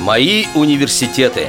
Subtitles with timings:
[0.00, 1.48] Мои университеты.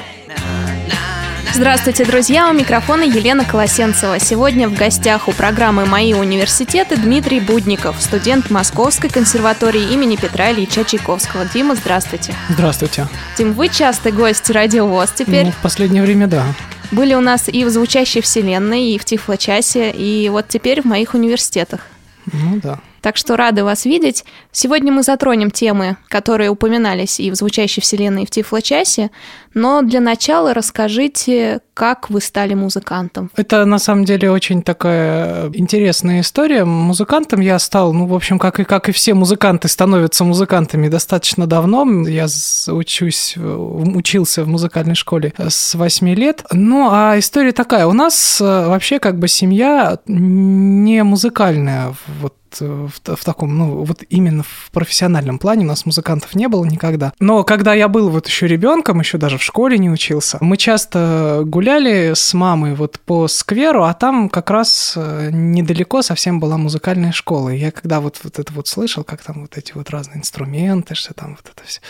[1.53, 2.49] Здравствуйте, друзья!
[2.49, 4.19] У микрофона Елена Колосенцева.
[4.19, 10.83] Сегодня в гостях у программы «Мои университеты» Дмитрий Будников, студент Московской консерватории имени Петра Ильича
[10.83, 11.45] Чайковского.
[11.45, 12.35] Дима, здравствуйте.
[12.49, 13.07] Здравствуйте.
[13.37, 15.45] Дим, вы частый гость Радио ВОЗ теперь.
[15.45, 16.43] Ну, в последнее время, да.
[16.91, 21.13] Были у нас и в «Звучащей вселенной», и в «Тифлочасе», и вот теперь в моих
[21.13, 21.87] университетах.
[22.25, 22.79] Ну да.
[23.01, 24.23] Так что рады вас видеть.
[24.51, 29.09] Сегодня мы затронем темы, которые упоминались и в «Звучащей вселенной», и в «Тифлочасе»,
[29.53, 33.31] но для начала расскажите, как вы стали музыкантом.
[33.35, 36.63] Это на самом деле очень такая интересная история.
[36.63, 41.47] Музыкантом я стал, ну, в общем, как и, как и все музыканты становятся музыкантами достаточно
[41.47, 41.85] давно.
[42.07, 42.27] Я
[42.67, 46.43] учусь, учился в музыкальной школе с 8 лет.
[46.51, 47.87] Ну, а история такая.
[47.87, 51.95] У нас э, вообще как бы семья не музыкальная.
[52.21, 56.65] Вот в, в таком, ну, вот именно в профессиональном плане у нас музыкантов не было
[56.65, 57.13] никогда.
[57.19, 61.41] Но когда я был вот еще ребенком, еще даже в школе не учился, мы часто
[61.45, 67.11] гуляли с мамой вот по скверу, а там как раз э, недалеко совсем была музыкальная
[67.11, 67.49] школа.
[67.49, 70.93] И я когда вот, вот это вот слышал, как там вот эти вот разные инструменты,
[70.93, 71.81] что там вот это все,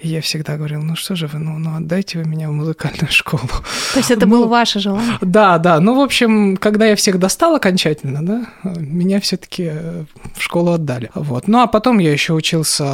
[0.00, 3.10] и я всегда говорил, ну что же вы, ну, ну отдайте вы меня в музыкальную
[3.10, 3.48] школу.
[3.94, 5.16] То есть это ну, было ваше желание?
[5.22, 5.80] Да, да.
[5.80, 9.72] Ну, в общем, когда я всех достал окончательно, да, меня все-таки
[10.34, 11.10] в школу отдали.
[11.14, 11.48] Вот.
[11.48, 12.84] Ну, а потом я еще учился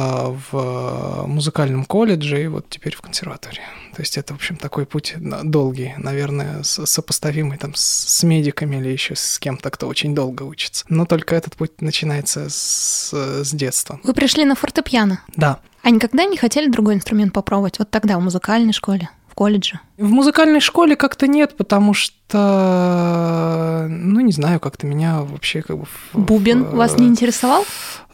[0.51, 3.63] в музыкальном колледже и вот теперь в консерватории.
[3.95, 9.15] То есть это, в общем, такой путь долгий, наверное, сопоставимый там с медиками или еще
[9.15, 10.85] с кем-то, кто очень долго учится.
[10.89, 13.99] Но только этот путь начинается с, с детства.
[14.03, 15.21] Вы пришли на фортепиано?
[15.35, 15.59] Да.
[15.81, 17.79] А никогда не хотели другой инструмент попробовать?
[17.79, 19.09] Вот тогда, в музыкальной школе?
[19.29, 19.79] В колледже?
[19.97, 25.85] В музыкальной школе как-то нет, потому что, ну, не знаю, как-то меня вообще как бы...
[26.13, 27.65] Бубен в, вас не интересовал?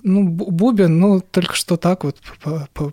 [0.03, 2.91] Ну, бубен, ну, только что так вот, по, по,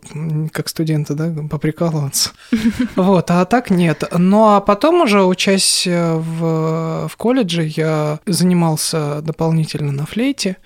[0.50, 2.30] как студенты, да, поприкалываться.
[2.96, 4.04] Вот, а так нет.
[4.16, 10.56] Ну, а потом уже, учась в, в колледже, я занимался дополнительно на флейте.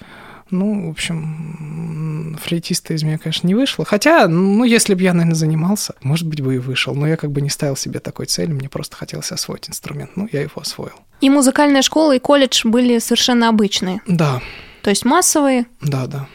[0.50, 3.84] Ну, в общем, флейтиста из меня, конечно, не вышло.
[3.84, 6.94] Хотя, ну, если бы я, наверное, занимался, может быть, бы и вышел.
[6.94, 10.10] Но я как бы не ставил себе такой цели, мне просто хотелось освоить инструмент.
[10.16, 10.94] Ну, я его освоил.
[11.20, 14.00] И музыкальная школа, и колледж были совершенно обычные?
[14.06, 14.40] Да.
[14.82, 15.66] То есть массовые?
[15.80, 16.28] Да, да.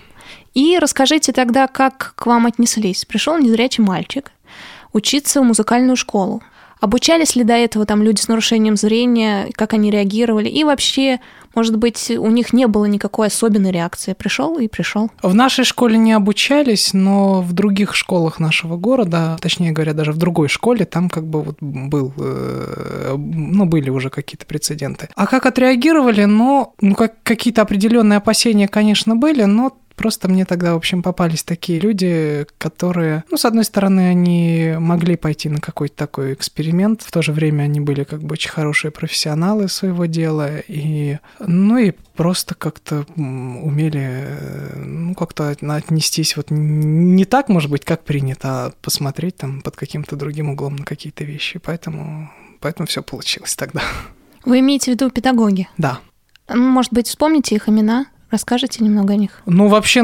[0.53, 3.05] И расскажите тогда, как к вам отнеслись.
[3.05, 4.31] Пришел незрячий мальчик
[4.93, 6.43] учиться в музыкальную школу.
[6.81, 10.49] Обучались ли до этого там люди с нарушением зрения, как они реагировали?
[10.49, 11.19] И вообще,
[11.53, 14.13] может быть, у них не было никакой особенной реакции.
[14.13, 15.11] Пришел и пришел.
[15.21, 20.17] В нашей школе не обучались, но в других школах нашего города, точнее говоря, даже в
[20.17, 25.07] другой школе, там как бы вот был, э, ну, были уже какие-то прецеденты.
[25.15, 26.25] А как отреагировали?
[26.25, 31.43] Ну, ну как, какие-то определенные опасения, конечно, были, но Просто мне тогда, в общем, попались
[31.43, 37.11] такие люди, которые, ну, с одной стороны, они могли пойти на какой-то такой эксперимент, в
[37.11, 41.91] то же время они были как бы очень хорошие профессионалы своего дела, и, ну, и
[42.15, 44.25] просто как-то умели,
[44.75, 50.15] ну, как-то отнестись вот не так, может быть, как принято, а посмотреть там под каким-то
[50.15, 51.59] другим углом на какие-то вещи.
[51.59, 53.83] Поэтому, поэтому все получилось тогда.
[54.45, 55.69] Вы имеете в виду педагоги?
[55.77, 55.99] Да.
[56.49, 58.07] Может быть, вспомните их имена?
[58.31, 59.41] Расскажите немного о них.
[59.45, 60.01] Ну, вообще,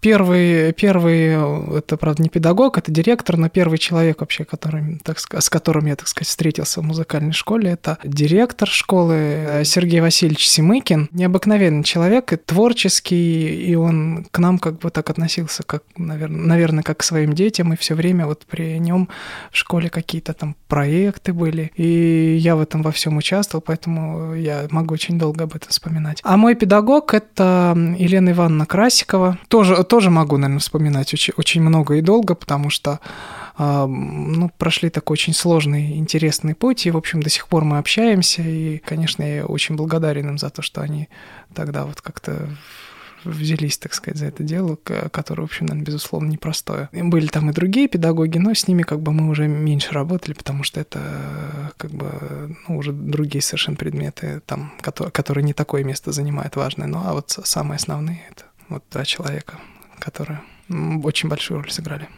[0.00, 5.48] первый, первый, это, правда, не педагог, это директор, но первый человек вообще, который, так, с
[5.48, 11.08] которым я, так сказать, встретился в музыкальной школе, это директор школы э, Сергей Васильевич Семыкин.
[11.12, 16.82] Необыкновенный человек, и творческий, и он к нам как бы так относился, как, наверное, наверное
[16.82, 19.08] как к своим детям, и все время вот при нем
[19.50, 24.66] в школе какие-то там проекты были, и я в этом во всем участвовал, поэтому я
[24.70, 26.20] могу очень долго об этом вспоминать.
[26.22, 29.38] А мой педагог Педагог— это Елена Ивановна Красикова.
[29.48, 33.00] Тоже, тоже могу, наверное, вспоминать очень, очень много и долго, потому что
[33.56, 37.78] а, ну, прошли такой очень сложный, интересный путь, и, в общем, до сих пор мы
[37.78, 41.08] общаемся, и, конечно, я очень благодарен им за то, что они
[41.54, 42.48] тогда вот как-то
[43.24, 46.88] взялись, так сказать, за это дело, которое, в общем, наверное, безусловно, непростое.
[46.92, 50.62] Были там и другие педагоги, но с ними как бы мы уже меньше работали, потому
[50.62, 56.12] что это как бы ну, уже другие совершенно предметы, там, которые, которые не такое место
[56.12, 56.86] занимают важное.
[56.86, 59.58] Ну, а вот самые основные— это вот два человека,
[59.98, 60.40] которые
[61.02, 62.08] очень большую роль сыграли.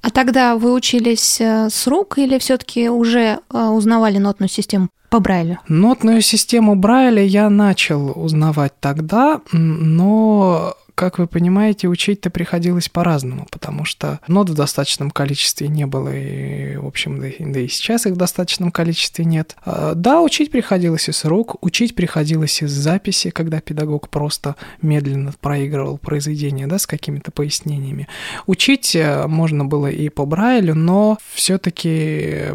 [0.00, 5.20] А тогда вы учились э, с рук или все-таки уже э, узнавали нотную систему по
[5.20, 5.58] Брайлю?
[5.68, 13.84] Нотную систему Брайля я начал узнавать тогда, но как вы понимаете, учить-то приходилось по-разному, потому
[13.84, 18.14] что нот в достаточном количестве не было, и, в общем, да, да и сейчас их
[18.14, 19.56] в достаточном количестве нет.
[19.64, 25.98] А, да, учить приходилось из рук, учить приходилось из записи, когда педагог просто медленно проигрывал
[25.98, 28.08] произведение, да, с какими-то пояснениями.
[28.46, 32.46] Учить э, можно было и по Брайлю, но все-таки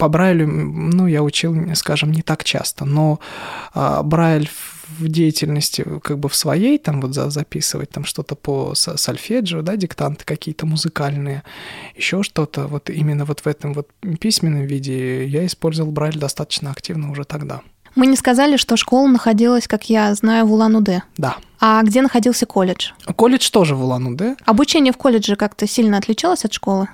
[0.00, 3.20] по Брайлю, ну, я учил, скажем, не так часто, но
[3.74, 4.48] а, Брайль
[4.98, 10.24] в деятельности как бы в своей, там вот записывать там что-то по сольфеджио, да, диктанты
[10.24, 11.42] какие-то музыкальные,
[11.96, 13.88] еще что-то, вот именно вот в этом вот
[14.18, 17.60] письменном виде я использовал Брайль достаточно активно уже тогда.
[17.94, 21.02] Мы не сказали, что школа находилась, как я знаю, в Улан-Удэ.
[21.16, 21.36] Да.
[21.58, 22.92] А где находился колледж?
[23.16, 24.36] Колледж тоже в Улан-Удэ.
[24.46, 26.88] Обучение в колледже как-то сильно отличалось от школы?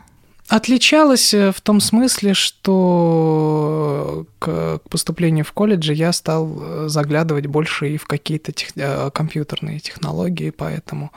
[0.48, 7.90] Отличалось э, в том смысле, что к поступлению в колледже я стал э, заглядывать больше
[7.90, 8.68] и в какие-то тех...
[8.76, 11.10] Э, компьютерные технологии, поэтому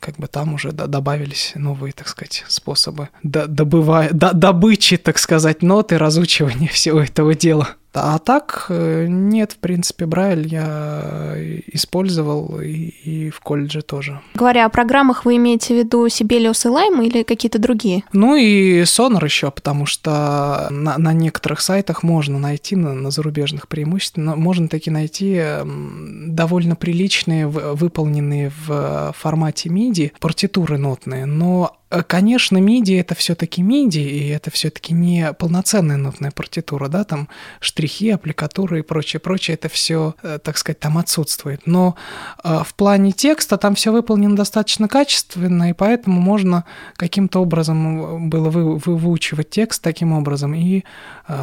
[0.00, 4.08] как бы там уже добавились новые, так сказать, способы добыва...
[4.10, 7.76] добычи, так сказать, ноты, разучивания всего этого дела.
[7.94, 11.34] А так, э, нет, в принципе, Брайль я
[11.66, 12.72] использовал и,
[13.04, 14.20] и в колледже тоже.
[14.34, 18.04] Говоря о программах, вы имеете в виду Sibelius и Lime или какие-то другие?
[18.12, 23.68] Ну и Sonar еще, потому что на, на некоторых сайтах можно найти, на, на зарубежных
[23.68, 32.58] преимущественно, можно таки найти довольно приличные, выполненные в формате MIDI партитуры нотные, но Э, конечно,
[32.58, 37.28] MIDI это все-таки MIDI, и это все-таки не полноценная нотная партитура, да, там
[37.60, 41.66] штрихи, аппликатуры и прочее, прочее, это все, э, так сказать, там отсутствует.
[41.66, 41.96] Но
[42.42, 46.64] э, в плане текста там все выполнено достаточно качественно, и поэтому можно
[46.96, 50.84] каким-то образом было вы, выучивать текст таким образом, и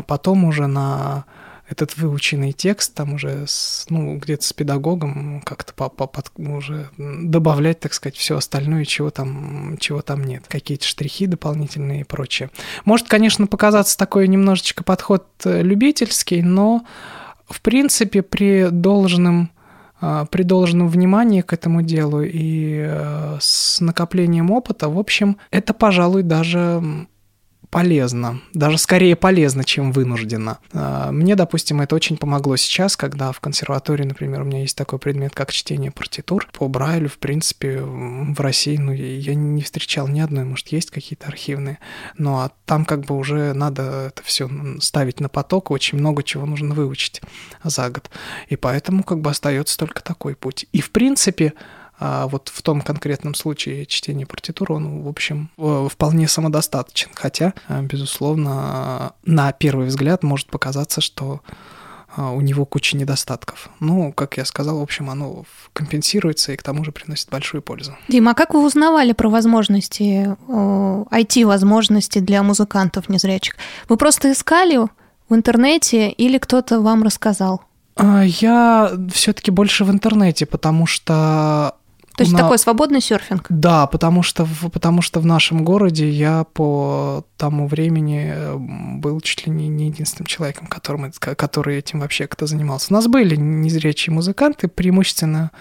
[0.08, 1.26] потом уже на
[1.70, 6.90] этот выученный текст там уже с, ну, где-то с педагогом как-то по, по, под, уже
[6.98, 10.46] добавлять, так сказать, все остальное, чего там, чего там нет.
[10.48, 12.50] Какие-то штрихи дополнительные и прочее.
[12.86, 16.86] Может, конечно, показаться такой немножечко подход э, любительский, но
[17.48, 19.52] в принципе при должном
[20.02, 25.74] а, при должном внимании к этому делу и э, с накоплением опыта, в общем, это,
[25.74, 26.82] пожалуй, даже
[27.70, 30.60] полезно, даже скорее полезно, чем вынужденно.
[30.74, 35.00] А, мне, допустим, это очень помогло сейчас, когда в консерватории, например, у меня есть такой
[35.00, 36.48] предмет, как чтение партитур.
[36.54, 41.28] По Брайлю, в принципе, в России, ну, я не встречал ни одной, может, есть какие-то
[41.28, 41.80] архивные,
[42.18, 44.50] но а там как бы уже надо это все
[44.80, 47.22] ставить на поток, очень много чего нужно выучить
[47.64, 48.10] за год.
[48.48, 50.66] И поэтому как бы остается только такой путь.
[50.72, 51.54] И, в принципе,
[52.00, 57.10] а вот в том конкретном случае чтение партитуры, он, в общем, вполне самодостаточен.
[57.14, 61.42] Хотя, а, безусловно, на первый взгляд может показаться, что
[62.16, 63.70] а, у него куча недостатков.
[63.82, 65.44] Ну, как я сказал, в общем, оно
[65.74, 67.98] компенсируется и к тому же приносит большую пользу.
[68.08, 73.56] Дима, а как вы узнавали про возможности, IT-возможности для музыкантов незрячих?
[73.90, 74.80] Вы просто искали
[75.28, 77.64] в интернете или кто-то вам рассказал?
[78.02, 81.76] Я все-таки больше в интернете, потому что
[82.20, 82.40] то есть на...
[82.40, 83.46] такой свободный серфинг?
[83.48, 88.34] Да, потому что, потому что в нашем городе я по тому времени
[89.00, 92.88] был чуть ли не, не единственным человеком, которым, который этим вообще кто занимался.
[92.90, 95.52] У нас были незрячие музыканты, преимущественно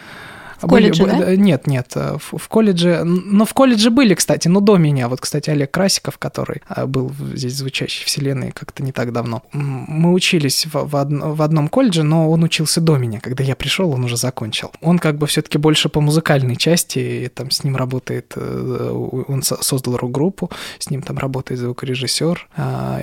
[0.61, 1.37] в колледже, были, да?
[1.37, 5.09] Нет, нет, э, в, в колледже, но в колледже были, кстати, но до меня.
[5.09, 9.43] Вот, кстати, Олег Красиков, который э, был здесь звучащей вселенной как-то не так давно.
[9.53, 13.21] Мы учились в, в, од, в одном колледже, но он учился до меня.
[13.21, 14.73] Когда я пришел, он уже закончил.
[14.81, 19.43] Он как бы все-таки больше по музыкальной части, и там с ним работает, э, он
[19.43, 22.49] создал рок-группу, с ним там работает звукорежиссер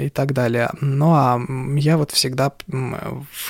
[0.01, 0.69] и так далее.
[0.81, 1.41] Ну а
[1.75, 2.51] я вот всегда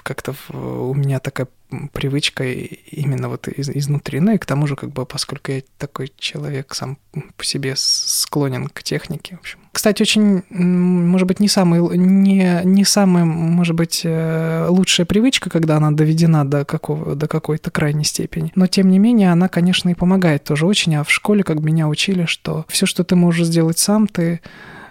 [0.04, 1.48] как-то у меня такая
[1.92, 4.20] привычка именно вот из, изнутри.
[4.20, 6.98] Ну и к тому же, как бы, поскольку я такой человек сам
[7.38, 9.60] по себе склонен к технике, в общем.
[9.72, 15.76] Кстати, очень, может быть, не самый, не, не самая, может быть, э, лучшая привычка, когда
[15.78, 18.54] она доведена до, какого, до какой-то крайней степени.
[18.56, 20.96] Но, тем не менее, она, конечно, и помогает тоже очень.
[20.96, 24.40] А в школе, как меня учили, что все, что ты можешь сделать сам, ты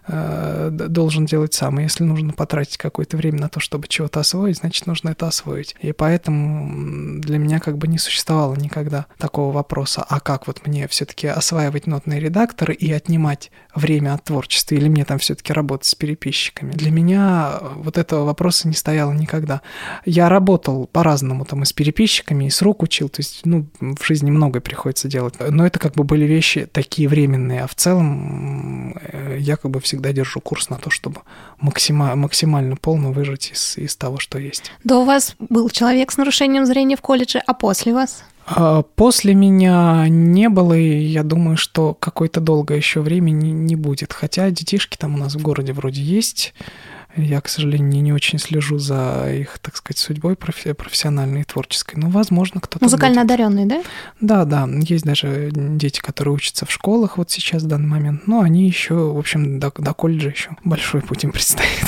[0.06, 1.80] должен делать сам.
[1.80, 5.74] И если нужно потратить какое-то время на то, чтобы чего-то освоить, значит, нужно это освоить.
[5.80, 10.88] И поэтому для меня как бы не существовало никогда такого вопроса, а как вот мне
[10.88, 15.94] все-таки осваивать нотные редакторы и отнимать время от творчества, или мне там все-таки работать с
[15.94, 16.72] переписчиками.
[16.72, 19.62] Для меня вот этого вопроса не стояло никогда.
[20.04, 24.04] Я работал по-разному там и с переписчиками, и с рук учил, то есть, ну, в
[24.04, 25.34] жизни многое приходится делать.
[25.40, 28.98] Но это как бы были вещи такие временные, а в целом
[29.38, 31.22] я как бы всегда держу курс на то, чтобы
[31.58, 34.72] максима, максимально полно выжать из, из того, что есть.
[34.84, 38.24] Да у вас был человек с нарушением зрения в колледже, а после вас?
[38.46, 43.74] А после меня не было, и я думаю, что какое-то долгое еще время не, не
[43.74, 44.12] будет.
[44.12, 46.52] Хотя детишки там у нас в городе вроде есть.
[47.16, 51.96] Я, к сожалению, не, очень слежу за их, так сказать, судьбой профессиональной и творческой.
[51.96, 52.84] Но, возможно, кто-то.
[52.84, 53.30] Музыкально будет.
[53.30, 53.82] одаренный, да?
[54.20, 54.68] Да, да.
[54.80, 58.26] Есть даже дети, которые учатся в школах вот сейчас в данный момент.
[58.26, 61.84] Но они еще, в общем, до, до колледжа еще большой путь им предстоит.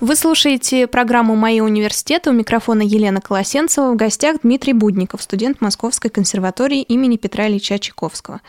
[0.00, 2.30] Вы слушаете программу «Мои университеты».
[2.30, 3.92] У микрофона Елена Колосенцева.
[3.92, 8.40] В гостях Дмитрий Будников, студент Московской консерватории имени Петра Ильича Чайковского.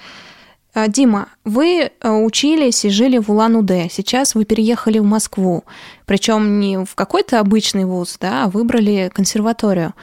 [0.73, 3.89] А, Дима, вы э, учились и жили в Улан-Удэ.
[3.89, 5.63] Сейчас вы переехали в Москву.
[6.05, 9.93] Причем не в какой-то обычный вуз, да, а выбрали консерваторию.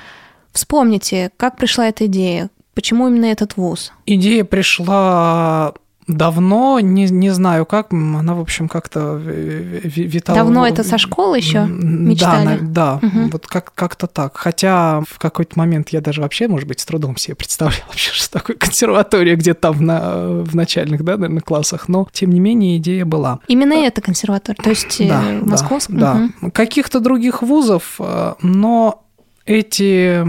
[0.53, 2.51] Вспомните, как пришла эта идея?
[2.75, 3.93] Почему именно этот вуз?
[4.07, 5.75] Идея пришла
[6.09, 10.39] Давно, не, не знаю как, она, в общем, как-то витала.
[10.39, 12.59] Давно это со школы еще мечтали?
[12.61, 13.29] Да, да угу.
[13.33, 14.37] вот как- как-то так.
[14.37, 18.31] Хотя в какой-то момент я даже вообще, может быть, с трудом себе представлял вообще, что
[18.31, 23.05] такое консерватория где-то там на, в начальных, да, наверное, классах, но, тем не менее, идея
[23.05, 23.41] была.
[23.49, 25.97] Именно эта консерватория, то есть да, московская?
[25.97, 26.51] Да, да.
[26.51, 29.03] Каких-то других вузов, э, но
[29.47, 30.25] эти,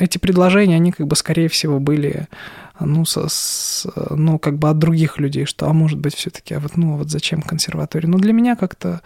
[0.00, 2.26] эти предложения, они как бы, скорее всего, были
[2.80, 6.60] ну, со, с, ну, как бы от других людей, что, а может быть, все-таки, а
[6.60, 8.08] вот, ну, вот зачем консерватория?
[8.08, 9.00] Ну, для меня как-то...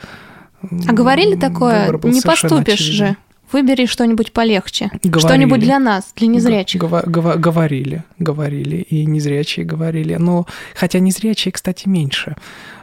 [0.63, 3.07] А говорили такое, не поступишь очевиден.
[3.07, 3.17] же,
[3.53, 6.81] выбери что-нибудь полегче, что-нибудь для нас, для незрячих.
[6.81, 10.15] Говорили, говорили, и незрячие говорили.
[10.17, 12.37] Но, хотя незрячие, кстати, меньше.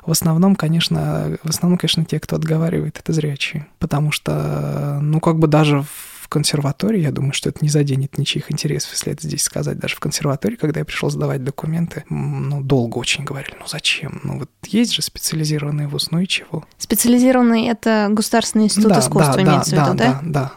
[0.06, 3.68] В основном, конечно, в основном, конечно, те, кто отговаривает, это зрячие.
[3.80, 8.18] Потому что, ну, как бы даже в в консерватории, я думаю, что это не заденет
[8.18, 9.80] ничьих интересов, если это здесь сказать.
[9.80, 14.20] Даже в консерватории, когда я пришел сдавать документы, ну, долго очень говорили, ну зачем?
[14.26, 16.66] Ну вот есть же специализированный вуз, ну и чего?
[16.78, 20.20] Специализированный— это Государственный институт да, искусства, да, имеется да, в виду, да?
[20.22, 20.54] Да, да,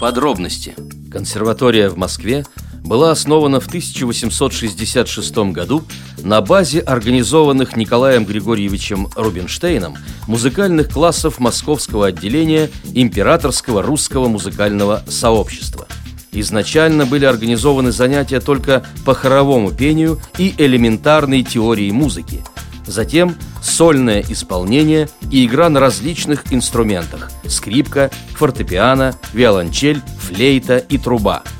[0.00, 0.76] Подробности.
[1.10, 2.46] Консерватория в Москве
[2.88, 5.84] была основана в 1866 году
[6.24, 15.86] на базе организованных Николаем Григорьевичем Рубинштейном музыкальных классов московского отделения Императорского русского музыкального сообщества.
[16.32, 22.42] Изначально были организованы занятия только по хоровому пению и элементарной теории музыки.
[22.86, 31.42] Затем сольное исполнение и игра на различных инструментах– скрипка, фортепиано, виолончель, флейта и труба–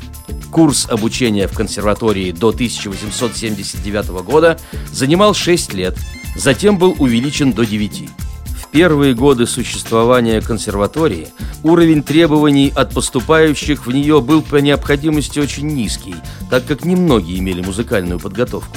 [0.51, 4.59] Курс обучения в консерватории до 1879 года
[4.93, 5.97] занимал 6 лет,
[6.37, 8.09] затем был увеличен до 9.
[8.47, 11.29] В первые годы существования консерватории
[11.63, 16.15] уровень требований от поступающих в нее был по необходимости очень низкий,
[16.51, 18.77] так как немногие имели музыкальную подготовку.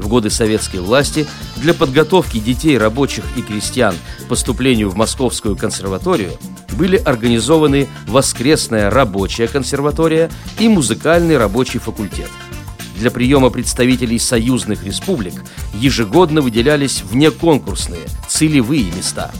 [0.00, 1.26] В годы советской власти
[1.56, 6.32] для подготовки детей, рабочих и крестьян к поступлению в Московскую консерваторию
[6.72, 12.30] были организованы воскресная рабочая консерватория и музыкальный рабочий факультет.
[12.96, 15.34] Для приема представителей союзных республик
[15.74, 19.30] ежегодно выделялись внеконкурсные, целевые места.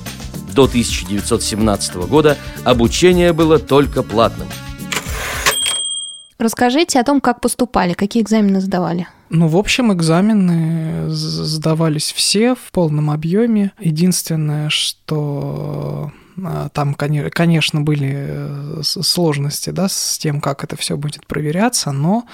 [0.55, 4.49] До 1917 года обучение было только платным.
[6.38, 9.09] Расскажите о том, как поступали, какие экзамены сдавали.
[9.32, 13.70] Ну, в общем, экзамены сдавались все в полном объеме.
[13.78, 16.12] Единственное, что
[16.44, 22.25] а, там, конечно, были э, сложности да, с тем, как это все будет проверяться, но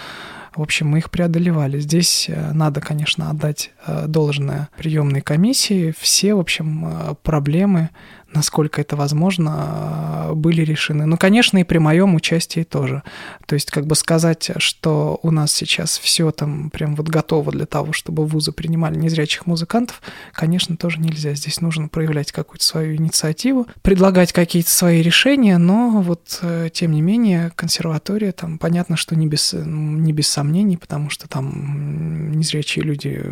[0.54, 1.80] в общем, мы их преодолевали.
[1.80, 5.94] Здесь э, надо, конечно, отдать э, должное приемной комиссии.
[5.98, 7.90] Все, в общем, проблемы
[8.32, 11.06] насколько это возможно, были решены.
[11.06, 13.02] Ну, конечно, и при моем участии тоже.
[13.46, 17.66] То есть, как бы сказать, что у нас сейчас все там прям вот готово для
[17.66, 20.02] того, чтобы вузы принимали незрячих музыкантов,
[20.32, 21.34] конечно, тоже нельзя.
[21.34, 27.02] Здесь нужно проявлять какую-то свою инициативу, предлагать какие-то свои решения, но вот, э, тем не
[27.02, 33.24] менее, консерватория там, понятно, что не без, не без сомнений, потому что там незрячие люди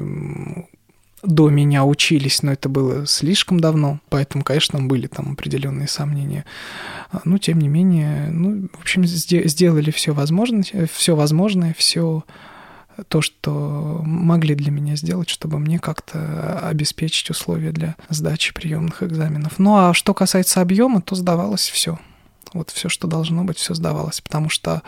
[1.26, 6.44] до меня учились, но это было слишком давно, поэтому, конечно, были там определенные сомнения.
[7.10, 12.24] А, но, тем не менее, ну, в общем, сделали все возможное, все возможное, все
[13.08, 19.58] то, что могли для меня сделать, чтобы мне как-то обеспечить условия для сдачи приемных экзаменов.
[19.58, 21.98] Ну а что касается объема, то сдавалось все
[22.52, 24.82] Вот все, что должно быть, все сдавалось, потому что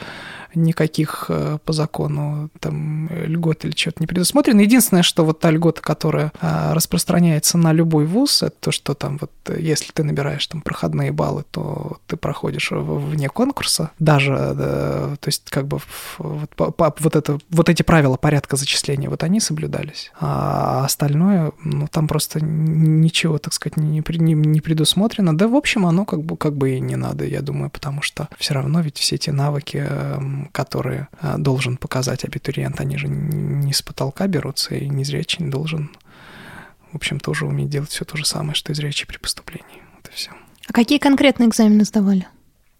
[0.55, 4.61] никаких э, по закону там льгот или чего-то не предусмотрено.
[4.61, 9.19] Единственное, что вот та льгота, которая а, распространяется на любой вуз, это то, что там
[9.19, 15.29] вот если ты набираешь там проходные баллы, то ты проходишь вне конкурса, даже, да, то
[15.29, 15.81] есть как бы
[16.19, 22.09] вот, вот, это, вот эти правила порядка зачисления, вот они соблюдались, а остальное, ну там
[22.09, 26.57] просто ничего, так сказать, не, не, не предусмотрено, да в общем оно как бы, как
[26.57, 30.36] бы и не надо, я думаю, потому что все равно ведь все эти навыки эм,
[30.53, 35.91] которые а, должен показать абитуриент, они же не с потолка берутся, и незрячий должен,
[36.93, 39.83] в общем, тоже уметь делать все то же самое, что и зрячий при поступлении.
[39.97, 40.31] Вот и все.
[40.69, 42.27] А какие конкретные экзамены сдавали?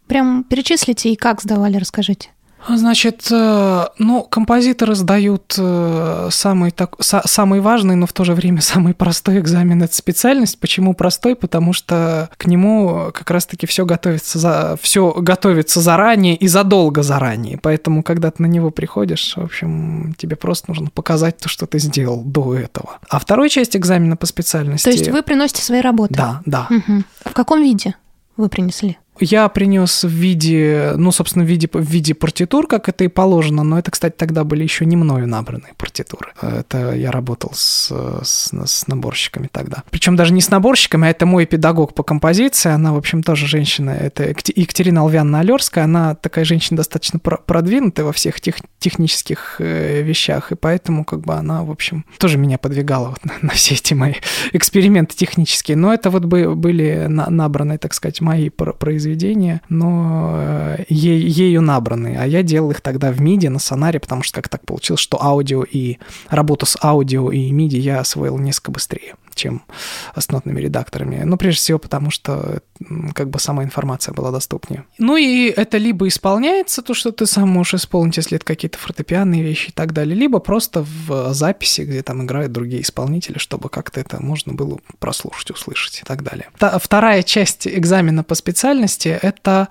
[0.07, 2.31] Прям перечислите и как сдавали, расскажите.
[2.69, 8.61] Значит, э, ну, композиторы сдают э, самый, так, самый важный, но в то же время
[8.63, 10.59] самый простой экзамен– это специальность.
[10.59, 11.37] Почему простой?
[11.37, 17.59] Потому что к нему как раз-таки все готовится, за, все готовится заранее и задолго заранее.
[17.59, 21.79] Поэтому, когда ты на него приходишь, в общем, тебе просто нужно показать то, что ты
[21.79, 22.99] сделал до этого.
[23.09, 24.85] А вторая часть экзамена по специальности…
[24.85, 26.15] То есть вы приносите свои работы?
[26.15, 26.67] Да, да.
[26.71, 27.03] Угу.
[27.27, 27.95] В каком виде
[28.37, 28.99] вы принесли?
[29.21, 33.63] Я принес в виде, ну, собственно, в виде, в виде партитур, как это и положено,
[33.63, 36.33] но это, кстати, тогда были еще не мною набранные партитуры.
[36.41, 37.91] Это я работал с,
[38.23, 39.85] с, с наборщиками тогда.
[39.91, 43.47] Причем даже не с наборщиками, а это мой педагог по композиции, она, в общем, тоже
[43.47, 50.03] женщина, это Екатерина Алвянна Алерская, она такая женщина достаточно продвинутая во всех тех, технических э,
[50.03, 53.75] вещах, и поэтому, как бы, она, в общем, тоже меня подвигала вот на, на все
[53.75, 54.15] эти мои
[54.53, 55.77] эксперименты технические.
[55.77, 62.17] Но это вот были набранные, так сказать, мои произведения произведения, но э, е- ею набраны.
[62.19, 65.23] А я делал их тогда в MIDI на сонаре, потому что как так получилось, что
[65.23, 65.99] аудио и
[66.29, 69.63] работу с аудио и MIDI я освоил несколько быстрее чем
[70.17, 71.23] с нотными редакторами.
[71.25, 72.61] Ну, прежде всего, потому что
[73.15, 74.85] как бы сама информация была доступнее.
[74.99, 79.43] Ну и это либо исполняется, то, что ты сам можешь исполнить, если это какие-то фортепианные
[79.43, 84.01] вещи и так далее, либо просто в записи, где там играют другие исполнители, чтобы как-то
[84.01, 86.49] это можно было прослушать, услышать и так далее.
[86.59, 89.69] Та, вторая часть экзамена по специальности— это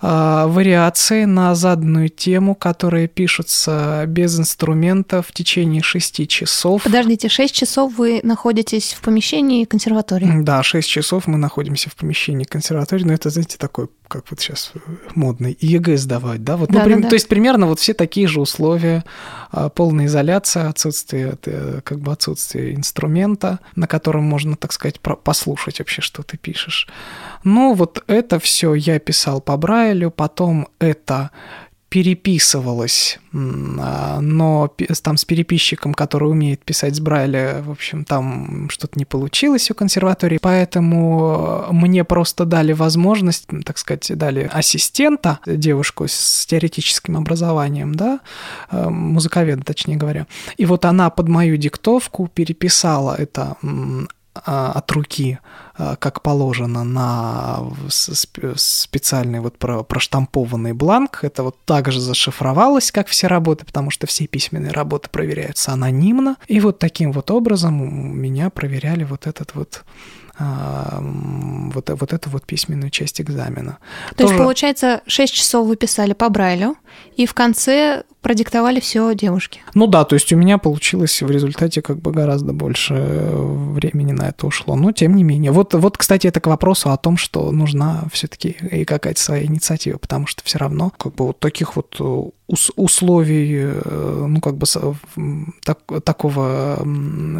[0.00, 6.82] э, вариации на заданную тему, которые пишутся без инструмента в течение шести часов.
[6.84, 10.42] Подождите, шесть часов вы находитесь в помещении консерватории?
[10.42, 14.72] Да, шесть часов мы находимся в помещении консерватории, но это, знаете, такой как вот сейчас
[15.14, 16.56] модный, ЕГЭ сдавать, да?
[16.56, 17.08] Вот, ну, да, при, да, да.
[17.08, 19.04] То есть примерно вот все такие же условия,
[19.52, 21.38] а, полная изоляция, отсутствие,
[21.82, 26.88] как бы отсутствие инструмента, на котором можно, так сказать, послушать вообще, что ты пишешь.
[27.44, 31.30] Ну, вот это все я писал по Брайлю, потом это
[31.90, 34.72] переписывалось, а, но
[35.02, 39.74] там с переписчиком, который умеет писать с Брайля, в общем, там что-то не получилось у
[39.74, 48.20] консерватории, поэтому мне просто дали возможность, так сказать, дали ассистента, девушку с теоретическим образованием, да,
[48.70, 53.56] э, музыковеда, точнее говоря, и вот она под мою диктовку переписала это
[54.46, 55.38] а, от руки,
[55.98, 61.20] как положено, на специальный вот проштампованный бланк.
[61.22, 66.36] Это вот также зашифровалось, как все работы, потому что все письменные работы проверяются анонимно.
[66.48, 69.84] И вот таким вот образом меня проверяли вот этот вот
[70.42, 73.76] а, вот, вот эту вот письменную часть экзамена.
[74.10, 74.32] То Тоже...
[74.32, 76.76] есть, получается, 6 часов вы писали по Брайлю,
[77.14, 79.60] и в конце продиктовали все девушке.
[79.74, 84.28] Ну да, то есть у меня получилось в результате как бы гораздо больше времени на
[84.28, 84.76] это ушло.
[84.76, 85.52] Но тем не менее.
[85.52, 89.98] Вот, вот кстати, это к вопросу о том, что нужна все-таки и какая-то своя инициатива,
[89.98, 92.00] потому что все равно как бы вот таких вот
[92.76, 94.66] условий, э, ну, как бы
[95.64, 96.84] так, такого,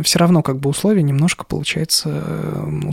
[0.04, 2.90] все равно как бы условия немножко, получается, э,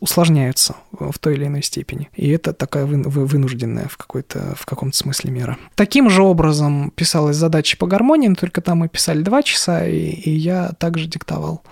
[0.00, 2.08] усложняются в той или иной степени.
[2.14, 5.58] И это такая вынужденная в, какой-то, в каком-то смысле мера.
[5.74, 6.92] Таким же образом
[7.30, 11.06] писалась задача по гармонии, но только там мы писали два часа, и, и я также
[11.06, 11.62] диктовал.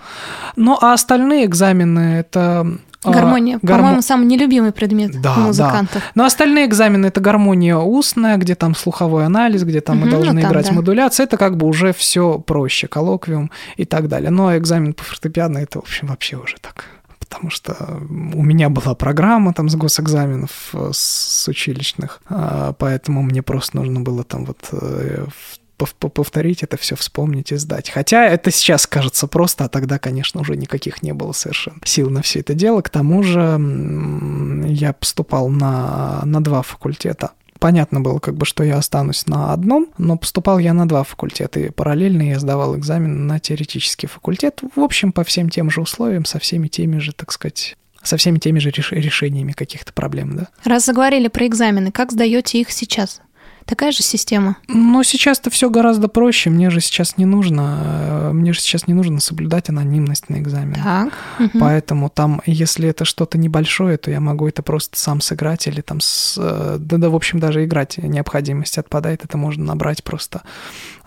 [0.55, 2.65] Ну, а остальные экзамены— это
[3.03, 3.83] а, гармония, гармо...
[3.83, 6.01] по-моему, самый нелюбимый предмет да, музыкантов.
[6.01, 6.11] Да.
[6.15, 10.33] Но остальные экзамены это гармония устная, где там слуховой анализ, где там угу, мы должны
[10.33, 10.73] ну, там, играть да.
[10.73, 11.25] модуляцию.
[11.25, 14.31] Это как бы уже все проще, коллоквиум и так далее.
[14.31, 16.85] Но экзамен по фортепиано это, в общем, вообще уже так
[17.29, 23.43] потому что у меня была программа там с госэкзаменов, э, с училищных, а, поэтому мне
[23.43, 25.27] просто нужно было там вот э,
[25.77, 27.89] повторить это все, вспомнить и сдать.
[27.89, 32.21] Хотя это сейчас кажется просто, а тогда, конечно, уже никаких не было совершенно сил на
[32.21, 32.81] все это дело.
[32.81, 33.57] К тому же
[34.67, 39.87] я поступал на, на два факультета понятно было, как бы, что я останусь на одном,
[39.97, 44.61] но поступал я на два факультета, и параллельно я сдавал экзамен на теоретический факультет.
[44.75, 48.39] В общем, по всем тем же условиям, со всеми теми же, так сказать, со всеми
[48.39, 50.47] теми же реш- решениями каких-то проблем, да.
[50.63, 53.21] Раз заговорили про экзамены, как сдаете их сейчас?
[53.69, 54.57] Такая же система.
[54.67, 56.49] Но сейчас-то все гораздо проще.
[56.49, 60.81] Мне же сейчас не нужно, э, мне же сейчас не нужно соблюдать анонимность на экзамене.
[60.83, 61.13] Так.
[61.37, 61.59] мгм.
[61.59, 66.01] Поэтому там, если это что-то небольшое, то я могу это просто сам сыграть или там,
[66.01, 69.23] с, э, да, да, в общем, даже играть необходимость отпадает.
[69.23, 70.41] Это можно набрать просто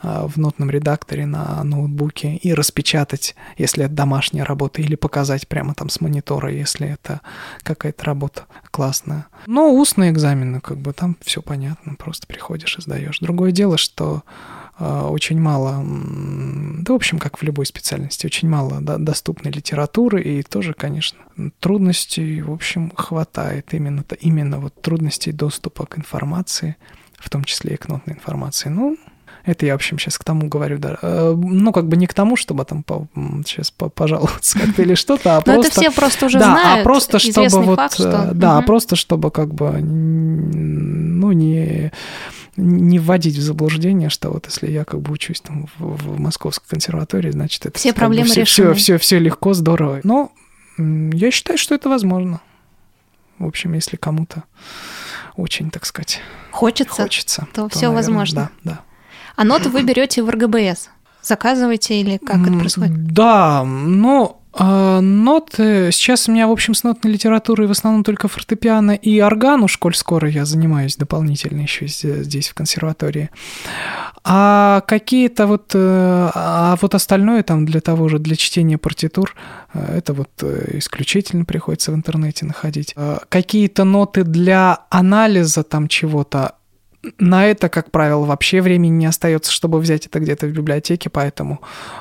[0.03, 5.89] в нотном редакторе на ноутбуке и распечатать, если это домашняя работа, или показать прямо там
[5.89, 7.21] с монитора, если это
[7.63, 9.27] какая-то работа классная.
[9.47, 13.21] Но устные экзамены, как бы там все понятно, просто приходишь и сдаешь.
[13.21, 14.23] Другое дело, что
[14.79, 15.85] э, очень мало,
[16.83, 21.19] да, в общем, как в любой специальности, очень мало доступной литературы, и тоже, конечно,
[21.61, 26.77] трудностей, в общем, хватает именно, именно вот трудностей доступа к информации,
[27.19, 28.69] в том числе и к нотной информации.
[28.69, 28.97] Ну,
[29.45, 30.99] это я, в общем, сейчас к тому говорю, да.
[31.03, 32.85] Э, Ну, как бы не к тому, чтобы там
[33.47, 35.73] сейчас пожаловаться как-то или что-то, а Но просто...
[35.73, 36.81] это все просто уже да, знают.
[36.81, 38.31] а просто чтобы вот, э, что...
[38.35, 38.67] да, Мгм.
[38.67, 41.93] просто чтобы как бы, ну, не
[42.59, 46.69] не вводить в заблуждение, что вот если я как бы учусь там в, в Московской
[46.69, 48.75] консерватории, значит это Все как бы проблемы все, решены.
[48.75, 50.01] Все, все, все легко, здорово.
[50.05, 50.33] Но
[50.77, 52.43] я считаю, что это возможно.
[53.39, 54.45] В общем, если кому-то
[55.37, 56.93] очень, так сказать, Хочется.
[57.03, 58.51] хочется, то всё наверное, возможно.
[58.65, 58.81] Да, да.
[59.37, 60.91] А ноты вы берете в РГБС?
[61.23, 63.07] Заказываете или как это происходит?
[63.13, 65.91] Да, ну, а, ноты...
[65.93, 69.63] Сейчас у меня, в общем, с нотной литературой в основном только фортепиано и орган.
[69.63, 73.31] Уж коль скоро я занимаюсь дополнительно еще здесь, в консерватории.
[74.25, 75.71] А какие-то вот...
[75.75, 79.35] э, А вот остальное там для того же, для чтения партитур,
[79.75, 82.95] э, это вот э, исключительно приходится в интернете находить.
[83.29, 86.55] Какие-то ноты для анализа там чего-то,
[87.19, 91.61] на это, как правило, вообще времени не остается, чтобы взять это где-то в библиотеке, поэтому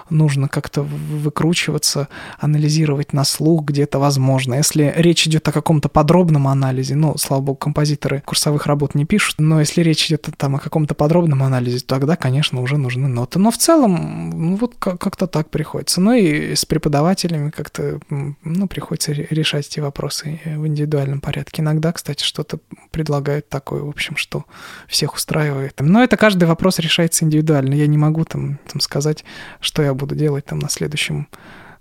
[0.10, 2.08] нужно как-то выкручиваться,
[2.40, 4.56] анализировать на слух где-то возможно.
[4.56, 9.40] Если речь идет о каком-то подробном анализе, ну, слава богу, композиторы курсовых работ не пишут,
[9.40, 13.40] но если речь идет там о каком-то подробном анализе, то тогда, конечно, уже нужны ноты.
[13.40, 16.00] Но в целом, ну, вот ка- как-то так приходится.
[16.00, 21.64] Ну и с преподавателями как-то, ну, приходится ре- решать эти вопросы э, в индивидуальном порядке.
[21.64, 22.60] Иногда, кстати, что-то
[22.92, 24.46] предлагают такое, в общем, что
[24.92, 25.80] всех устраивает.
[25.80, 27.74] Но это каждый вопрос решается индивидуально.
[27.74, 29.24] Я не могу там, там сказать,
[29.60, 31.28] что я буду делать там на следующем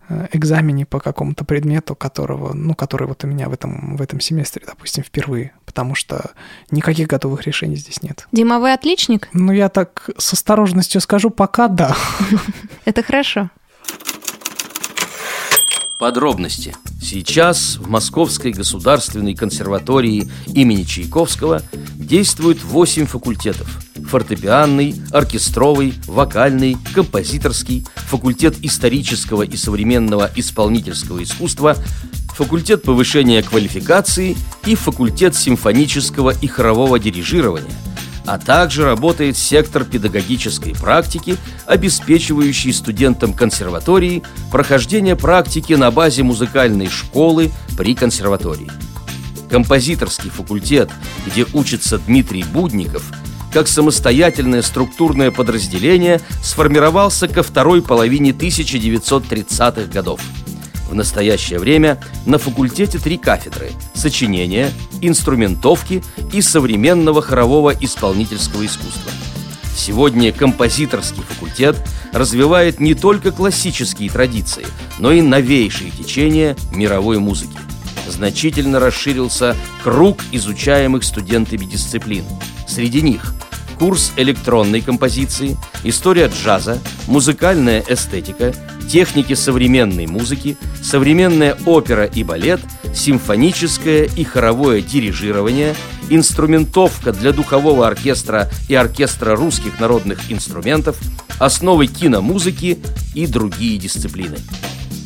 [0.09, 4.21] э, экзамене по какому-то предмету, которого, ну, который вот у меня в этом, в этом
[4.21, 6.31] семестре, допустим, впервые, потому что
[6.71, 8.27] никаких готовых решений здесь нет.
[8.33, 9.29] Дима, вы отличник?
[9.33, 11.97] Ну, я так с осторожностью скажу, пока да.
[12.85, 13.51] Это хорошо.
[16.01, 16.75] Подробности.
[17.03, 21.61] Сейчас в Московской государственной консерватории имени Чайковского
[21.95, 23.69] действует 8 факультетов.
[24.09, 31.77] Фортепианный, оркестровый, вокальный, композиторский, факультет исторического и современного исполнительского искусства,
[32.35, 37.75] факультет повышения квалификации и факультет симфонического и хорового дирижирования–
[38.31, 47.51] а также работает сектор педагогической практики, обеспечивающий студентам консерватории прохождение практики на базе музыкальной школы
[47.77, 48.71] при консерватории.
[49.51, 50.91] Композиторский факультет,
[51.27, 53.03] где учится Дмитрий Будников,
[53.53, 60.21] как самостоятельное структурное подразделение сформировался ко второй половине 1930-х годов.
[60.91, 69.13] В настоящее время на факультете три кафедры– сочинения, инструментовки и современного хорового исполнительского искусства.
[69.77, 71.77] Сегодня композиторский факультет
[72.13, 74.67] развивает не только классические традиции,
[74.99, 77.57] но и новейшие течения мировой музыки.
[78.09, 82.25] Значительно расширился круг изучаемых студентами дисциплин.
[82.67, 83.33] Среди них
[83.81, 88.53] курс электронной композиции, история джаза, музыкальная эстетика,
[88.91, 92.61] техники современной музыки, современная опера и балет,
[92.95, 95.75] симфоническое и хоровое дирижирование,
[96.11, 100.99] инструментовка для духового оркестра и оркестра русских народных инструментов,
[101.39, 102.79] основы киномузыки
[103.15, 104.37] и другие дисциплины.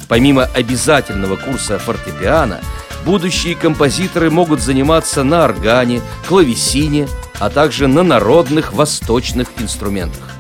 [0.09, 2.61] Помимо обязательного курса фортепиано,
[3.07, 7.07] будущие композиторы могут заниматься на органе, клавесине,
[7.41, 10.31] а также на народных восточных инструментах.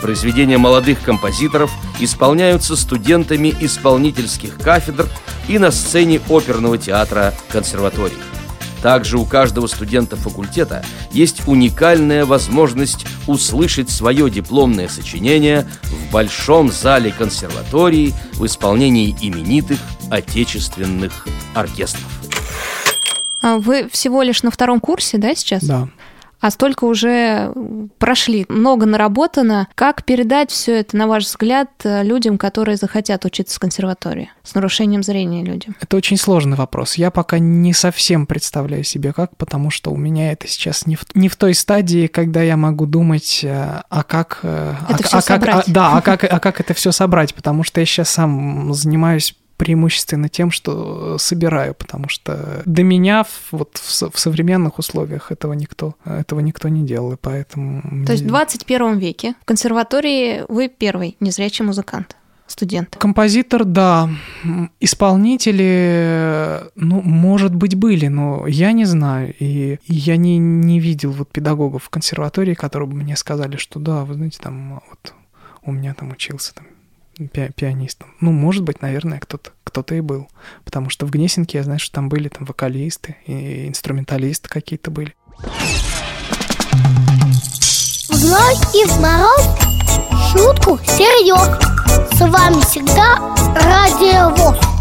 [0.00, 5.08] Произведения молодых композиторов исполняются студентами исполнительских кафедр
[5.48, 8.16] и на сцене оперного театра консерватории.
[8.82, 17.10] Также у каждого студента факультета есть уникальная возможность услышать свое дипломное сочинение в большом зале
[17.10, 22.06] консерватории в исполнении именитых отечественных оркестров.
[23.40, 25.64] А Вы всего лишь на втором курсе, да, сейчас?
[25.64, 25.88] Да.
[26.40, 27.52] А столько уже
[27.98, 29.68] прошли, много наработано.
[29.74, 35.02] Как передать все это, на ваш взгляд, людям, которые захотят учиться в консерватории с нарушением
[35.02, 35.76] зрения людям?
[35.80, 36.94] Это очень сложный вопрос.
[36.94, 41.04] Я пока не совсем представляю себе как, потому что у меня это сейчас не в,
[41.14, 44.40] не в той стадии, когда я могу думать, э, а как...
[44.42, 45.56] Э, это а, все а собрать.
[45.56, 48.72] Как, а, да, а как, а как это все собрать, потому что я сейчас сам
[48.74, 55.52] занимаюсь преимущественно тем, что собираю, потому что до меня вот в, в современных условиях этого
[55.52, 58.06] никто, этого никто не делал, и поэтому...
[58.06, 62.16] То есть в 21 веке в консерватории вы первый незрячий музыкант?
[62.50, 62.96] студент?
[62.96, 64.08] Композитор, да.
[64.80, 69.34] Исполнители, ну, может быть, были, но я не знаю.
[69.38, 73.78] И, и я не, не видел вот педагогов в консерватории, которые бы мне сказали, что
[73.78, 75.12] да, вы знаете, там вот
[75.62, 76.67] у меня там учился там
[77.26, 78.14] пи пианистом.
[78.20, 80.28] Ну, может быть, наверное, кто-то кто-то и был.
[80.64, 85.14] Потому что в Гнесинке я знаю, что там были там вокалисты и инструменталисты какие-то были.
[88.08, 89.42] В ночь и в мороз
[90.32, 91.48] шутку серьез.
[92.16, 93.18] С вами всегда
[93.54, 94.77] Радио ВОЗ.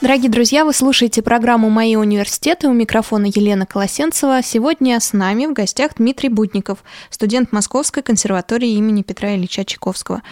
[0.00, 2.68] Дорогие друзья, вы слушаете программу «Мои университеты».
[2.68, 4.42] У микрофона Елена Колосенцева.
[4.42, 6.78] Сегодня с нами в гостях Дмитрий Будников,
[7.10, 10.22] студент Московской консерватории имени Петра Ильича Чайковского.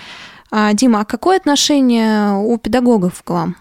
[0.50, 3.56] А, Дима, а какое отношение у педагогов к вам?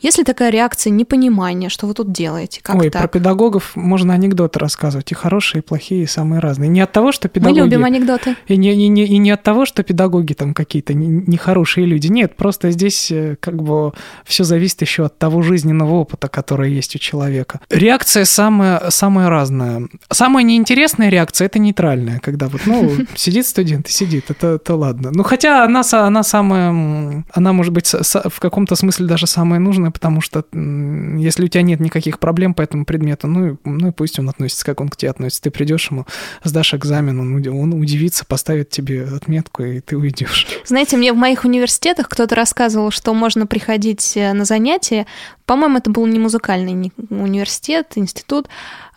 [0.00, 2.60] Есть ли такая реакция непонимания, что вы тут делаете?
[2.62, 3.02] Как Ой, так?
[3.02, 6.68] про педагогов можно анекдоты рассказывать, и хорошие, и плохие, и самые разные.
[6.68, 7.60] Не от того, что педагоги...
[7.60, 8.36] Мы любим анекдоты.
[8.46, 12.08] И не, и не, и не от того, что педагоги там какие-то нехорошие люди.
[12.08, 13.92] Нет, просто здесь э, как бы
[14.24, 17.60] все зависит еще от того жизненного опыта, который есть у человека.
[17.70, 19.88] Реакция самая, самая разная.
[20.10, 25.10] Самая неинтересная реакция– это нейтральная, когда вот, ну, сидит студент и сидит, это, это ладно.
[25.12, 30.20] Ну, хотя она, она самая, она может быть в каком-то смысле даже самая нужная, потому
[30.20, 34.28] что если у тебя нет никаких проблем по этому предмету, ну, ну и пусть он
[34.28, 35.42] относится, как он к тебе относится.
[35.42, 36.06] Ты придешь ему,
[36.44, 40.46] сдашь экзамен, он, он удивится, поставит тебе отметку, и ты уйдешь.
[40.64, 45.06] Знаете, мне в моих университетах кто-то рассказывал, что можно приходить э, на занятия.
[45.44, 48.48] По-моему, это был не музыкальный университет, институт,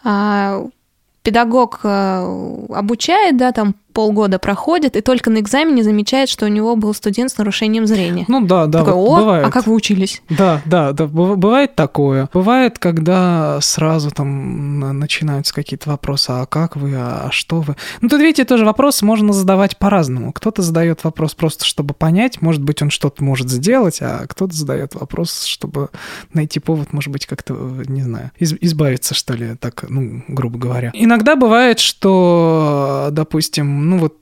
[0.03, 0.65] а
[1.23, 6.75] педагог э, обучает, да, там полгода проходит, и только на экзамене замечает, что у него
[6.75, 8.25] был студент с нарушением зрения.
[8.27, 8.79] Ну да, да.
[8.79, 9.45] Такой, вот О, бывает.
[9.45, 10.21] а как вы учились?
[10.29, 12.29] Да, да, да, бывает такое.
[12.33, 17.75] Бывает, когда сразу там начинаются какие-то вопросы, а как вы, а что вы.
[18.01, 20.31] Ну тут, видите, тоже вопрос можно задавать по-разному.
[20.33, 24.95] Кто-то задает вопрос просто, чтобы понять, может быть, он что-то может сделать, а кто-то задает
[24.95, 25.89] вопрос, чтобы
[26.33, 27.53] найти повод, может быть, как-то,
[27.87, 30.91] не знаю, избавиться, что ли, так, ну, грубо говоря.
[30.93, 34.15] Иногда бывает, что, допустим, ну вот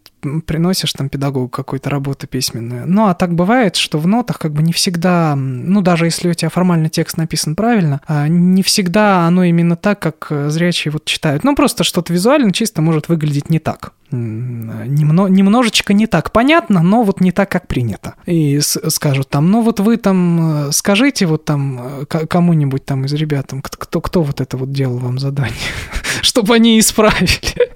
[0.46, 2.88] приносишь там педагогу какую-то работу письменную.
[2.88, 6.34] Ну, а так бывает, что в нотах как бы не всегда, ну, даже если у
[6.34, 11.06] тебя формально текст написан правильно, а не всегда оно именно так, как э, зрячие вот
[11.06, 11.44] читают.
[11.44, 13.94] Ну, просто что-то визуально чисто может выглядеть не так.
[14.10, 18.16] Немно, немножечко не так понятно, но вот не так, как принято.
[18.26, 23.14] И скажут там, ну вот вы там э, скажите вот там э, кому-нибудь там из
[23.14, 25.56] ребят, кто, кто вот это вот делал вам задание,
[26.22, 27.67] чтобы они исправили.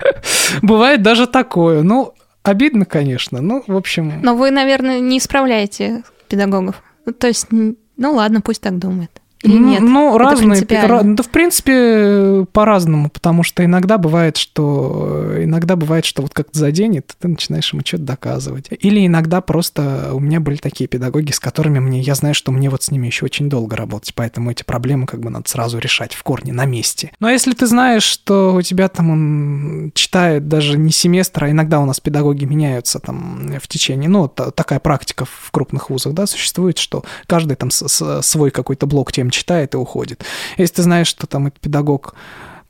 [0.61, 1.83] Бывает даже такое.
[1.83, 3.41] Ну, обидно, конечно.
[3.41, 4.21] Ну, в общем...
[4.21, 6.81] Но вы, наверное, не исправляете педагогов.
[7.19, 9.20] То есть, ну ладно, пусть так думает.
[9.43, 9.81] Или ну, нет?
[9.81, 11.15] Ну, Это разные.
[11.15, 17.15] Да, в принципе, по-разному, потому что иногда бывает, что иногда бывает, что вот как-то заденет,
[17.19, 18.67] ты начинаешь ему что-то доказывать.
[18.69, 22.69] Или иногда просто у меня были такие педагоги, с которыми мне, я знаю, что мне
[22.69, 26.13] вот с ними еще очень долго работать, поэтому эти проблемы как бы надо сразу решать
[26.13, 27.11] в корне, на месте.
[27.19, 31.79] Но если ты знаешь, что у тебя там он читает даже не семестр, а иногда
[31.79, 36.77] у нас педагоги меняются там в течение, ну, такая практика в крупных вузах, да, существует,
[36.77, 40.23] что каждый там свой какой-то блок тем читает и уходит.
[40.57, 42.15] Если ты знаешь, что там этот педагог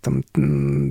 [0.02, 0.24] там,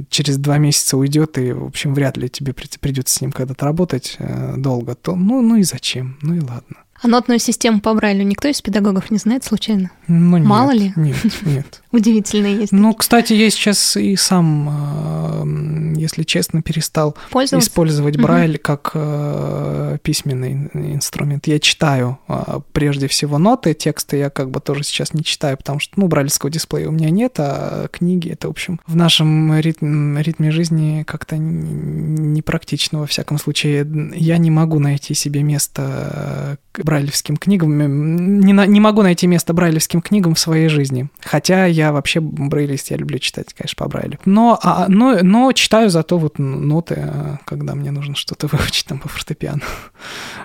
[0.09, 4.17] через два месяца уйдет, и, в общем, вряд ли тебе придется с ним когда-то работать
[4.19, 6.17] э, долго, то ну, ну и зачем?
[6.23, 6.77] Ну и ладно.
[7.03, 9.91] А нотную систему по Брайлю никто из педагогов не знает случайно?
[10.07, 10.93] Ну, нет, Мало ли?
[10.97, 11.83] Нет, нет.
[11.93, 12.73] Удивительно есть.
[12.73, 20.69] Ну, кстати, я сейчас и сам, э, если честно, перестал использовать Брайль как э, письменный
[20.75, 21.47] инструмент.
[21.47, 25.81] Я читаю э, прежде всего ноты, тексты я как бы тоже сейчас не читаю, потому
[25.81, 30.23] что, ну, брайлевского дисплея у меня нет, а книги это, в общем, в нашем ритме,
[30.23, 33.87] ритме жизни как-то непрактично, во всяком случае.
[34.15, 36.59] Я не могу найти себе место
[36.91, 41.09] брайлевским книгам, не, на, не могу найти место брайлевским книгам в своей жизни.
[41.21, 44.19] Хотя я вообще брайлист, я люблю читать, конечно, по брайлю.
[44.25, 48.99] Но, а, но, но читаю зато вот ноты, э, когда мне нужно что-то выучить там
[48.99, 49.63] по фортепиано.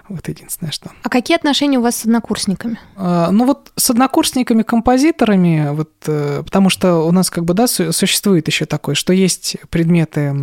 [0.08, 0.92] Вот единственное, что.
[1.02, 2.78] А какие отношения у вас с однокурсниками?
[2.96, 8.48] А, ну вот с однокурсниками-композиторами, вот, э, потому что у нас как бы, да, существует
[8.48, 10.36] еще такое, что есть предметы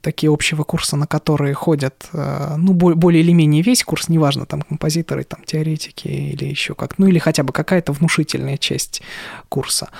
[0.00, 4.62] такие общего курса, на которые ходят, э, ну, более или менее весь курс, неважно, там,
[4.62, 9.02] композиторы, там, теоретики или еще как, ну, или хотя бы какая-то внушительная часть
[9.48, 9.90] курса.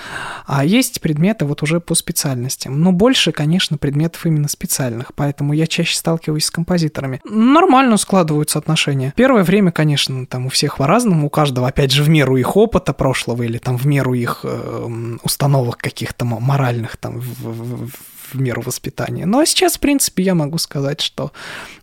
[0.45, 2.81] А есть предметы вот уже по специальностям.
[2.81, 7.21] Но больше, конечно, предметов именно специальных, поэтому я чаще сталкиваюсь с композиторами.
[7.23, 9.13] Нормально складываются отношения.
[9.15, 12.93] Первое время, конечно, там у всех по-разному, у каждого, опять же, в меру их опыта
[12.93, 17.91] прошлого или там в меру их э, установок каких-то моральных там в, в,
[18.33, 19.25] в меру воспитания.
[19.25, 21.31] Но сейчас, в принципе, я могу сказать, что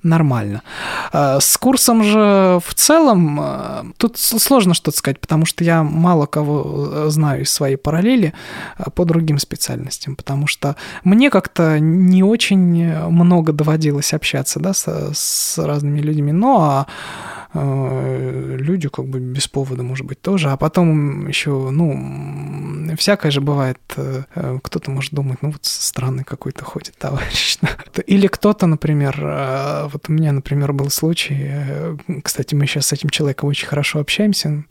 [0.02, 0.62] нормально.
[1.12, 6.26] А, с курсом же в целом а, тут сложно что-то сказать, потому что я мало
[6.26, 8.32] кого э, знаю из своей параллели
[8.76, 14.86] а, по другим специальностям, потому что мне как-то не очень много доводилось общаться да, с,
[15.14, 20.50] с разными людьми, но Э, люди как бы без повода, может быть, тоже.
[20.50, 23.80] А потом еще, ну, всякое же бывает.
[23.96, 27.58] Э, кто-то может думать, ну, вот странный какой-то ходит товарищ.
[28.06, 31.50] Или кто-то, например, э, вот у меня, например, был случай,
[32.22, 34.64] кстати, мы сейчас с этим человеком очень хорошо общаемся,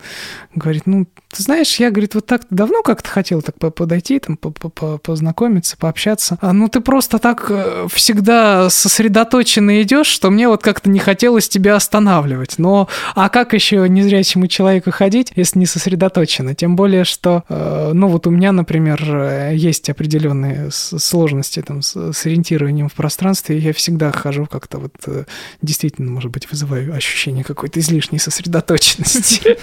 [0.56, 5.78] говорит, ну, ты знаешь, я, говорит, вот так давно как-то хотел так подойти, там, познакомиться,
[5.78, 6.38] пообщаться.
[6.42, 7.52] А ну, ты просто так
[7.92, 12.56] всегда сосредоточенно идешь, что мне вот как-то не хотелось тебя останавливать.
[12.58, 16.56] Но а как еще незрячему человеку ходить, если не сосредоточено?
[16.56, 21.96] Тем более, что, э, ну вот у меня, например, э, есть определенные сложности там с,
[22.26, 25.26] ориентированием в пространстве, и я всегда хожу как-то вот э,
[25.62, 29.58] действительно, может быть, вызываю ощущение какой-то излишней сосредоточенности.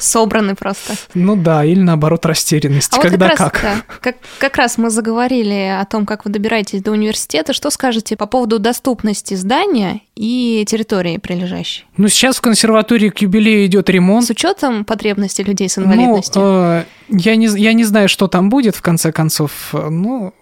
[0.00, 0.95] Собраны просто.
[1.14, 2.92] Ну да, или наоборот растерянность.
[2.96, 3.62] А Когда вот как?
[3.62, 4.16] Раз, да, как?
[4.38, 7.52] Как раз мы заговорили о том, как вы добираетесь до университета.
[7.52, 11.84] Что скажете по поводу доступности здания и территории прилежащей?
[11.96, 14.26] Ну, сейчас в консерватории к юбилею идет ремонт.
[14.26, 16.42] С учетом потребностей людей с инвалидностью?
[16.42, 19.52] Ну, э, я, не, я не знаю, что там будет, в конце концов.
[19.72, 20.32] Ну,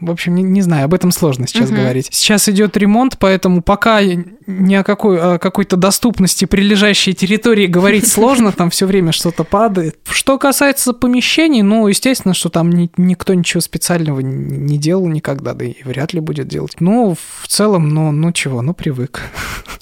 [0.00, 1.76] в общем, не, не знаю, об этом сложно сейчас угу.
[1.76, 2.08] говорить.
[2.10, 8.52] Сейчас идет ремонт, поэтому пока ни о какой о какой-то доступности прилежащей территории говорить сложно,
[8.52, 9.98] там все время что-то падает.
[10.08, 15.64] Что касается помещений, ну, естественно, что там ни, никто ничего специального не делал никогда, да
[15.64, 16.76] и вряд ли будет делать.
[16.80, 19.22] Ну, в целом, ну, ну чего, ну, привык.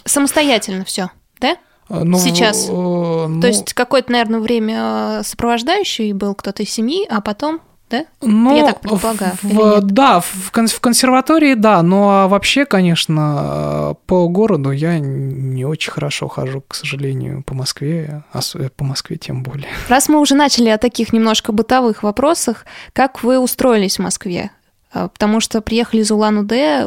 [0.04, 1.56] Самостоятельно все, да?
[1.88, 2.68] А, ну, Сейчас.
[2.68, 3.40] Э, ну...
[3.40, 7.60] То есть какое-то, наверное, время сопровождающий был кто-то из семьи, а потом
[7.92, 8.06] да?
[8.22, 9.32] Ну, Я так предполагаю.
[9.42, 15.92] В, да, в, в консерватории, да, но а вообще, конечно, по городу я не очень
[15.92, 18.40] хорошо хожу, к сожалению, по Москве, а
[18.76, 19.68] по Москве тем более.
[19.88, 24.50] Раз мы уже начали о таких немножко бытовых вопросах, как вы устроились в Москве?
[24.92, 26.86] А, потому что приехали из Улан-Удэ,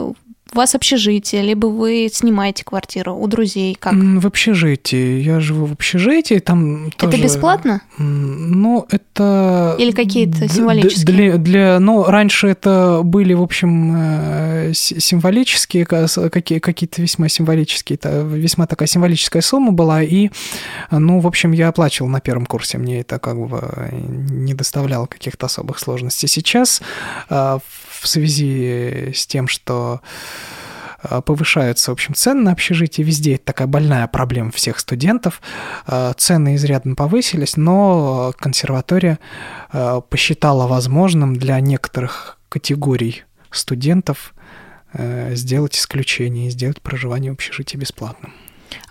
[0.54, 3.94] у вас общежитие, либо вы снимаете квартиру у друзей, как?
[3.94, 5.20] В общежитии.
[5.22, 7.24] Я живу в общежитии, там Это тоже...
[7.24, 7.82] бесплатно?
[7.98, 9.76] Ну, это...
[9.80, 11.06] Или какие-то символические?
[11.06, 18.88] Для, для, ну, раньше это были, в общем, э, символические, какие-то весьма символические, весьма такая
[18.88, 20.30] символическая сумма была, и,
[20.92, 25.48] ну, в общем, я оплачивал на первом курсе, мне это как бы не доставляло каких-то
[25.48, 26.28] особых сложностей.
[26.28, 26.82] Сейчас
[27.30, 27.60] э,
[28.06, 30.00] в связи с тем, что
[31.02, 33.36] э, повышаются, в общем, цены на общежитие везде.
[33.36, 35.42] Это такая больная проблема всех студентов.
[35.88, 39.18] Э, цены изрядно повысились, но консерватория
[39.74, 44.34] э, посчитала возможным для некоторых категорий студентов
[45.32, 48.34] сделать исключение и сделать проживание в общежитии бесплатным.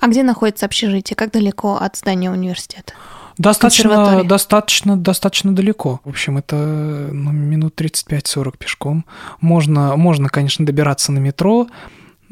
[0.01, 1.17] А где находится общежитие?
[1.17, 2.93] Как далеко от здания университета?
[3.39, 6.01] Достаточно, достаточно, достаточно далеко.
[6.05, 9.05] В общем, это ну, минут 35-40 пешком.
[9.41, 11.67] Можно, можно, конечно, добираться на метро.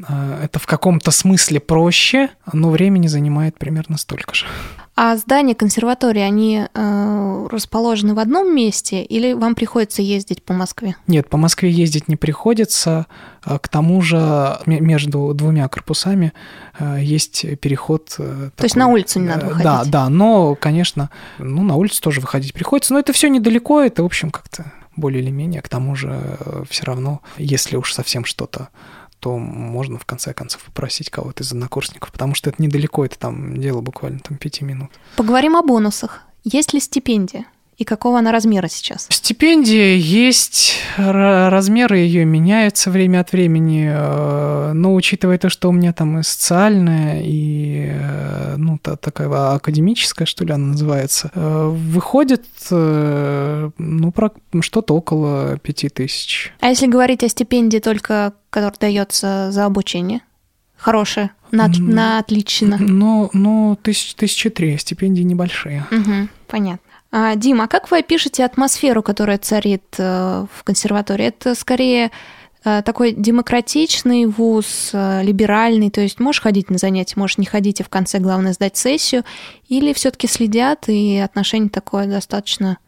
[0.07, 4.45] А, это в каком-то смысле проще, но времени занимает примерно столько же.
[4.95, 10.95] А здания консерватории, они э, расположены в одном месте или вам приходится ездить по Москве?
[11.07, 13.07] Нет, по Москве ездить не приходится.
[13.41, 16.31] А к тому же между двумя корпусами
[16.77, 18.15] э, есть переход.
[18.19, 19.63] Э, То такой, есть на улицу не надо выходить?
[19.63, 24.03] Да, да, но, конечно, ну, на улицу тоже выходить приходится, но это все недалеко, это,
[24.03, 25.63] в общем, как-то более или менее.
[25.63, 28.69] К тому же э, все равно, если уж совсем что-то
[29.23, 33.55] то можно в конце концов попросить кого-то из однокурсников, потому что это недалеко, это там
[33.55, 34.89] дело буквально там пяти минут.
[35.15, 36.23] Поговорим о бонусах.
[36.43, 37.45] Есть ли стипендия?
[37.77, 39.07] И какого она размера сейчас?
[39.09, 45.91] Стипендия есть, размеры ее меняются время от времени, э, но учитывая то, что у меня
[45.91, 52.45] там и социальная, и э, ну, та, такая академическая, что ли, она называется, э, выходит
[52.69, 54.31] ну, про
[54.61, 56.53] что-то около пяти тысяч.
[56.59, 60.21] А если говорить о стипендии только, которая дается за обучение?
[60.77, 62.77] Хорошая, на, на отлично.
[62.77, 65.85] Ну, ну тысяч, тысячи три, стипендии небольшие.
[65.91, 66.92] Угу, понятно.
[67.15, 71.27] А, Дима, а как вы опишете атмосферу, которая царит э, в консерватории?
[71.27, 72.09] Это скорее
[72.65, 77.81] э, такой демократичный вуз, э, либеральный, то есть можешь ходить на занятия, можешь не ходить,
[77.81, 79.23] и в конце главное сдать сессию,
[79.67, 82.79] или все-таки следят, и отношение такое достаточно,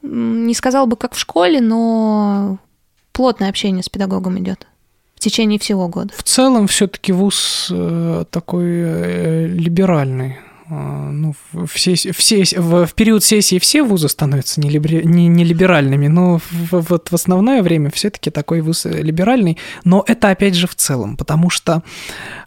[0.00, 2.56] не сказал бы как в школе, но
[3.12, 4.66] плотное общение с педагогом идет
[5.16, 6.14] в течение всего года?
[6.16, 7.70] В целом все-таки вуз
[8.30, 11.34] такой либеральный а, ну,
[11.66, 16.80] все, все, в, в период сессии все вузы становятся нелибер, не, не либеральными, но в,
[16.88, 19.58] вот в основное время все-таки такой вуз либеральный.
[19.84, 21.82] Но это опять же в целом, потому что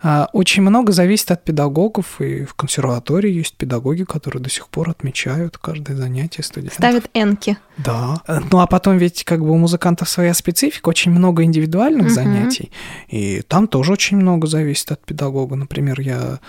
[0.01, 4.89] а, очень много зависит от педагогов, и в консерватории есть педагоги, которые до сих пор
[4.89, 6.77] отмечают каждое занятие студентов.
[6.77, 7.57] Ставят энки.
[7.77, 8.21] Да.
[8.51, 12.13] Ну а потом ведь как бы у музыкантов своя специфика, очень много индивидуальных угу.
[12.13, 12.71] занятий,
[13.07, 15.55] и там тоже очень много зависит от педагога.
[15.55, 16.39] Например, я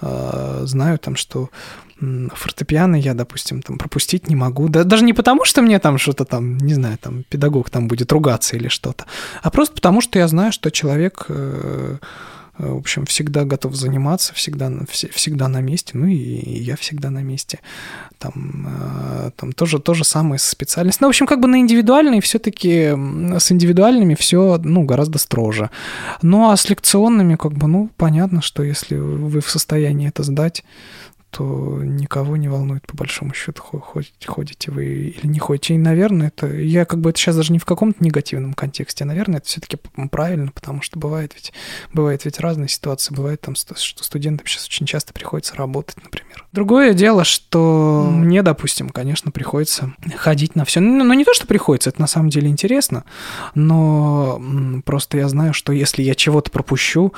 [0.00, 1.50] э, знаю там, что
[2.34, 4.68] фортепиано я, допустим, там пропустить не могу.
[4.68, 8.12] Да, даже не потому, что мне там что-то там, не знаю, там педагог там будет
[8.12, 9.06] ругаться или что-то,
[9.42, 11.96] а просто потому, что я знаю, что человек э, Э,
[12.58, 17.60] в общем, всегда готов заниматься, всегда, всегда на месте, ну и, я всегда на месте.
[18.18, 21.00] Там, э, там тоже то же самое специальность.
[21.00, 22.94] Ну, в общем, как бы на индивидуальные все-таки
[23.38, 25.70] с индивидуальными все, ну, гораздо строже.
[26.22, 30.64] Ну, а с лекционными, как бы, ну, понятно, что если вы в состоянии это сдать,
[31.36, 35.74] то никого не волнует, по большому счету, ходите, ходите вы или не ходите.
[35.74, 39.06] И, наверное, это я как бы это сейчас даже не в каком-то негативном контексте, а,
[39.06, 39.76] наверное, это все-таки
[40.12, 41.52] правильно, потому что бывает ведь,
[41.92, 43.12] бывает ведь разные ситуации.
[43.12, 46.46] Бывает там, что студентам сейчас очень часто приходится работать, например.
[46.52, 50.78] Другое дело, что мне, допустим, конечно, приходится ходить на все.
[50.78, 53.02] Ну, ну, не то, что приходится, это на самом деле интересно,
[53.56, 54.40] но
[54.84, 57.12] просто я знаю, что если я чего-то пропущу,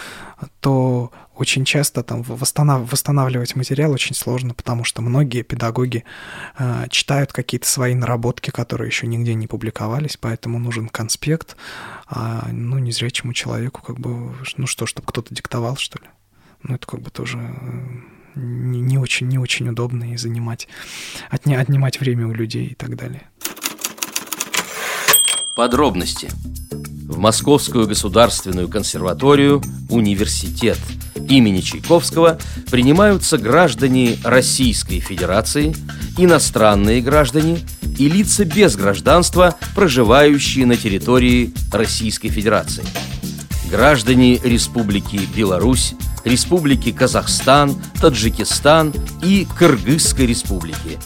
[0.61, 6.05] то очень часто там восстанавливать материал очень сложно, потому что многие педагоги
[6.59, 11.57] э, читают какие-то свои наработки, которые еще нигде не публиковались, поэтому нужен конспект,
[12.09, 16.09] а ну незрячему человеку как бы ну что, чтобы кто-то диктовал что ли,
[16.63, 20.69] ну это как бы тоже э, не, не очень не очень удобно и занимать
[21.31, 21.61] отня...
[21.61, 23.29] отнимать время у людей и так далее.
[25.57, 26.29] Подробности.
[27.09, 30.79] В Московскую государственную консерваторию «Университет»
[31.31, 32.39] имени Чайковского
[32.71, 35.75] принимаются граждане Российской Федерации,
[36.19, 37.61] иностранные граждане
[37.99, 42.85] и лица без гражданства, проживающие на территории Российской Федерации.
[43.71, 45.95] Граждане Республики Беларусь,
[46.27, 48.93] Республики Казахстан, Таджикистан
[49.23, 50.99] и Кыргызской Республики,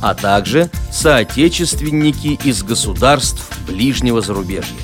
[0.00, 4.76] а также соотечественники из государств ближнего зарубежья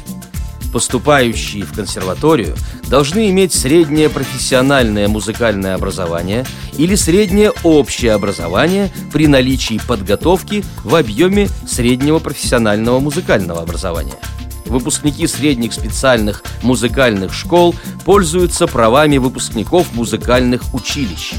[0.76, 2.54] поступающие в консерваторию
[2.88, 6.44] должны иметь среднее профессиональное музыкальное образование
[6.76, 14.18] или среднее общее образование при наличии подготовки в объеме среднего профессионального музыкального образования.
[14.66, 21.32] Выпускники средних специальных музыкальных школ пользуются правами выпускников музыкальных училищ.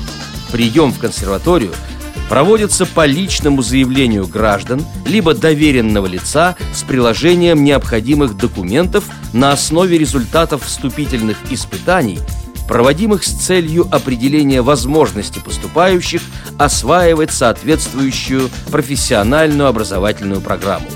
[0.51, 1.73] Прием в консерваторию–
[2.29, 10.63] проводится по личному заявлению граждан либо доверенного лица с приложением необходимых документов на основе результатов
[10.65, 12.19] вступительных испытаний,
[12.67, 16.21] проводимых с целью определения возможности поступающих
[16.57, 20.87] осваивать соответствующую профессиональную образовательную программу.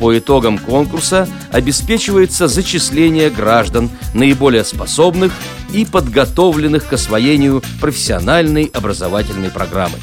[0.00, 5.30] По итогам конкурса обеспечивается зачисление граждан, наиболее способных
[5.74, 9.98] и подготовленных к освоению профессиональной образовательной программы.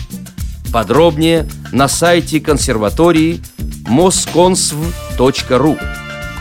[0.72, 3.42] Подробнее на сайте консерватории
[3.88, 5.80] mosconsv.ru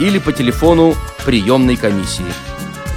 [0.00, 0.94] или по телефону
[1.24, 2.26] приемной комиссии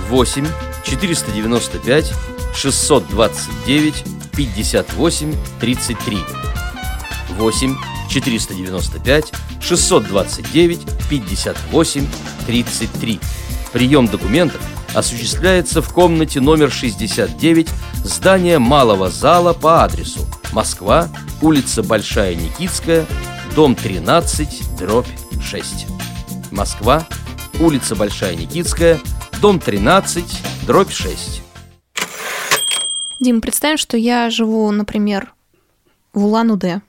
[0.09, 0.45] 8
[0.83, 2.13] 495
[2.53, 4.03] 629
[4.35, 6.17] 58 33
[7.37, 9.31] 8 495
[9.61, 10.79] 629
[11.09, 12.07] 58
[12.47, 13.19] 33
[13.71, 14.61] Прием документов
[14.93, 17.69] осуществляется в комнате номер 69
[18.03, 21.09] здания Малого зала по адресу Москва,
[21.41, 23.05] улица Большая Никитская,
[23.55, 25.07] дом 13, дробь
[25.41, 25.85] 6.
[26.51, 27.07] Москва,
[27.59, 28.99] улица Большая Никитская,
[29.41, 30.25] дом 13,
[30.65, 31.43] дробь 6.
[33.19, 35.33] Дим, представим, что я живу, например,
[36.13, 36.81] в Улан-Удэ.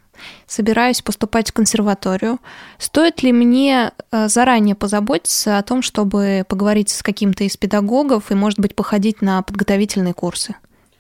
[0.47, 2.39] Собираюсь поступать в консерваторию.
[2.79, 8.35] Стоит ли мне э, заранее позаботиться о том, чтобы поговорить с каким-то из педагогов и,
[8.35, 10.55] может быть, походить на подготовительные курсы?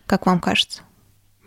[0.06, 0.82] Как вам кажется?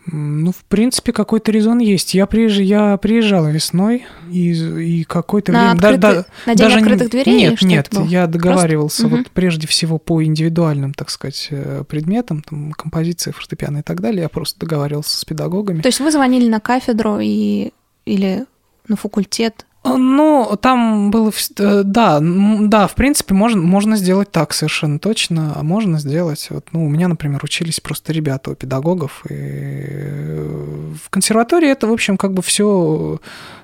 [0.05, 2.13] Ну, в принципе, какой-то резон есть.
[2.13, 2.59] Я, приезж...
[2.61, 5.73] я приезжала весной, и, и какое-то на время...
[5.73, 5.99] Открытый...
[5.99, 6.79] Да, на день даже...
[6.79, 7.35] открытых дверей?
[7.35, 9.17] Нет, нет, я договаривался Просто...
[9.17, 14.23] вот прежде всего по индивидуальным, так сказать, э, предметам, там, композиции, фортепиано и так далее.
[14.23, 15.81] Я просто договаривался с педагогами.
[15.81, 17.71] То есть вы звонили на кафедру и...
[18.05, 18.45] или
[18.87, 19.65] на факультет?
[19.83, 21.31] Ну, там было...
[21.59, 25.53] Э, да, да, в принципе, можно, можно сделать так совершенно точно.
[25.55, 26.47] А можно сделать...
[26.49, 29.23] Вот, ну, у меня, например, учились просто ребята у педагогов.
[29.29, 33.19] И э, в консерватории это, в общем, как бы все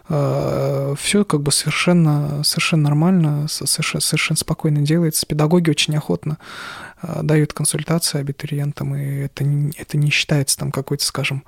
[0.09, 5.25] э, все как бы совершенно, совершенно нормально, совершенно, совершенно спокойно делается.
[5.25, 6.37] Педагоги очень охотно
[7.01, 11.43] дают консультации абитуриентам, и это не, это не считается там какой-то, скажем,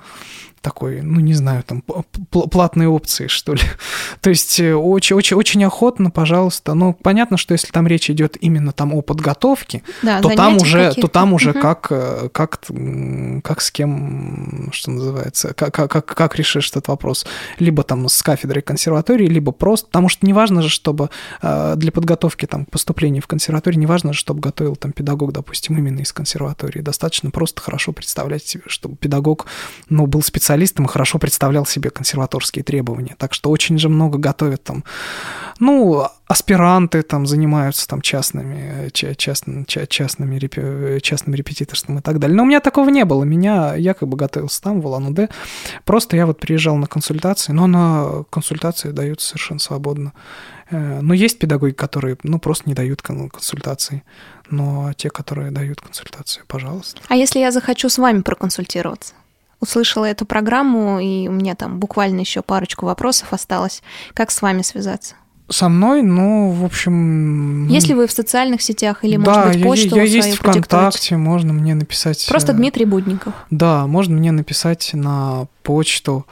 [0.61, 3.61] такой, ну, не знаю, там, платной опции, что ли.
[4.21, 6.73] То есть очень-очень э, очень охотно, пожалуйста.
[6.75, 10.93] Ну, понятно, что если там речь идет именно там о подготовке, да, то, там уже,
[10.93, 11.59] то там уже угу.
[11.59, 12.61] как, э, как,
[13.43, 17.25] как с кем, что называется, как, как, как решишь этот вопрос.
[17.57, 21.09] Либо там с кафедрой консерватории, либо просто, потому что неважно же, чтобы
[21.41, 25.99] э, для подготовки там поступления в консерваторию, неважно же, чтобы готовил там педагог, допустим, именно
[25.99, 26.81] из консерватории.
[26.81, 29.47] Достаточно просто хорошо представлять себе, чтобы педагог,
[29.89, 33.15] ну, был специалистом и хорошо представлял себе консерваторские требования.
[33.17, 34.83] Так что очень же много готовят там,
[35.59, 42.37] ну, аспиранты там занимаются там частными, частными, частными, частным репетиторством и так далее.
[42.37, 43.23] Но у меня такого не было.
[43.23, 45.29] Меня, я как бы готовился там, в Улан-Удэ.
[45.85, 50.13] Просто я вот приезжал на консультации, но на консультации даются совершенно свободно.
[50.71, 54.03] Э, но есть педагоги, которые, ну, просто не дают консультации.
[54.49, 57.01] Но те, которые дают консультацию, пожалуйста.
[57.07, 59.13] А если я захочу с вами проконсультироваться?
[59.61, 63.81] услышала эту программу, и у меня там буквально еще парочку вопросов осталось.
[64.13, 65.15] Как с вами связаться?
[65.49, 67.67] Со мной, ну, в общем...
[67.67, 71.53] Если вы в социальных сетях или, да, может быть, почту я, я есть ВКонтакте, можно
[71.53, 72.25] мне написать...
[72.27, 73.33] Просто Дмитрий Будников.
[73.49, 76.25] Да, можно мне написать на почту.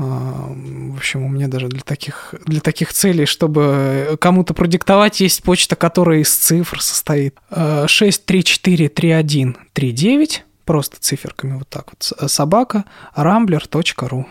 [0.00, 5.74] В общем, у меня даже для таких, для таких целей, чтобы кому-то продиктовать, есть почта,
[5.76, 7.36] которая из цифр состоит.
[7.50, 12.12] 6343139 просто циферками вот так вот.
[12.30, 12.84] Собака
[13.16, 14.24] rambler.ru.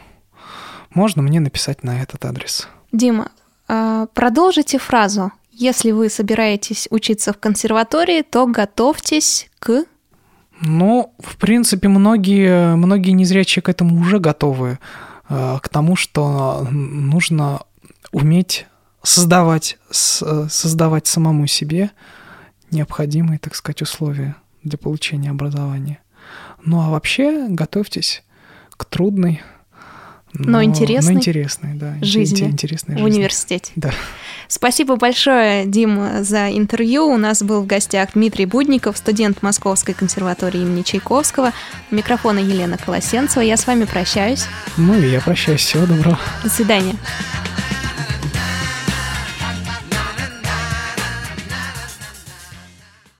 [0.93, 2.67] Можно мне написать на этот адрес.
[2.91, 3.31] Дима,
[3.67, 5.31] а, продолжите фразу.
[5.51, 9.83] Если вы собираетесь учиться в консерватории, то готовьтесь к...
[10.61, 14.79] Ну, в принципе, многие, многие незрячие к этому уже готовы.
[15.29, 17.61] А, к тому, что нужно
[18.11, 18.65] уметь
[19.03, 21.91] создавать, создавать самому себе
[22.71, 25.99] необходимые, так сказать, условия для получения образования.
[26.65, 28.23] Ну а вообще готовьтесь
[28.71, 29.41] к трудной,
[30.33, 33.71] но, но интересной, но интересной да, жизни интересной в университете.
[33.75, 33.91] Да.
[34.51, 37.05] Спасибо большое, Дим, за интервью.
[37.05, 41.53] У нас был в гостях Дмитрий Будников, студент Московской консерватории имени Чайковского.
[41.91, 43.43] У микрофона Елена Колосенцева.
[43.43, 44.45] Я с вами прощаюсь.
[44.75, 45.61] Ну и я прощаюсь.
[45.61, 46.17] Всего доброго.
[46.43, 46.95] До свидания.